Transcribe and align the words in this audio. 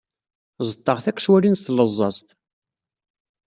Ẓeṭṭeɣ 0.67 0.97
tiqecwalin 1.03 1.55
s 1.59 1.61
tleẓẓaẓt. 1.67 2.27